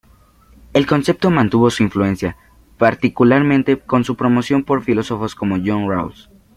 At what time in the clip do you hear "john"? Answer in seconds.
5.63-5.87